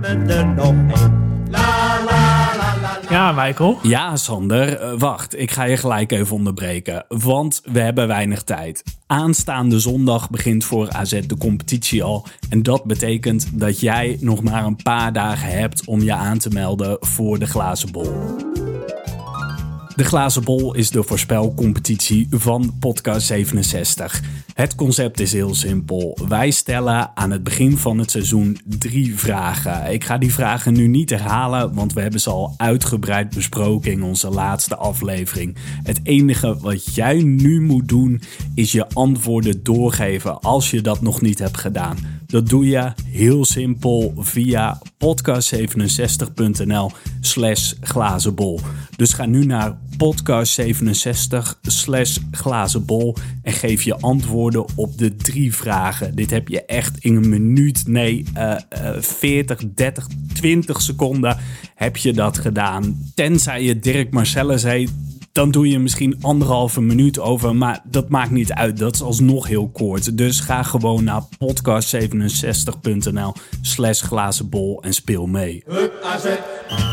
[0.00, 1.18] met er nog een.
[1.50, 3.10] La la la la la.
[3.10, 3.78] Ja, Michael.
[3.82, 5.38] Ja, Sander, eh, wacht.
[5.38, 7.04] Ik ga je gelijk even onderbreken.
[7.08, 8.84] Want we hebben weinig tijd.
[9.06, 12.26] Aanstaande zondag begint voor AZ de competitie al.
[12.48, 16.50] En dat betekent dat jij nog maar een paar dagen hebt om je aan te
[16.50, 18.12] melden voor de glazen bol.
[20.00, 24.22] De Glazen Bol is de voorspelcompetitie van Podcast 67.
[24.54, 26.18] Het concept is heel simpel.
[26.28, 29.92] Wij stellen aan het begin van het seizoen drie vragen.
[29.92, 34.02] Ik ga die vragen nu niet herhalen, want we hebben ze al uitgebreid besproken in
[34.02, 35.56] onze laatste aflevering.
[35.82, 38.22] Het enige wat jij nu moet doen,
[38.54, 41.96] is je antwoorden doorgeven als je dat nog niet hebt gedaan.
[42.30, 48.60] Dat doe je heel simpel via podcast67.nl slash glazenbol.
[48.96, 56.14] Dus ga nu naar podcast67 slash glazenbol en geef je antwoorden op de drie vragen.
[56.14, 61.38] Dit heb je echt in een minuut, nee, eh, eh, 40, 30, 20 seconden
[61.74, 63.10] heb je dat gedaan.
[63.14, 64.90] Tenzij je Dirk Marcellus heet,
[65.32, 67.56] dan doe je misschien anderhalve minuut over.
[67.56, 68.78] Maar dat maakt niet uit.
[68.78, 70.16] Dat is alsnog heel kort.
[70.16, 75.62] Dus ga gewoon naar podcast67.nl slash glazenbol en speel mee.
[75.66, 76.89] Hup.